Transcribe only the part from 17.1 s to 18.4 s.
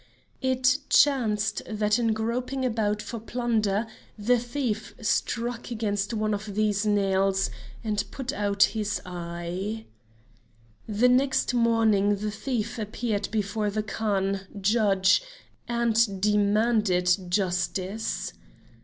justice.